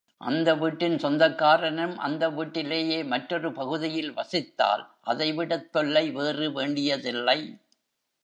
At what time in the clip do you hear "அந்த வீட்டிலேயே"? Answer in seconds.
1.97-3.03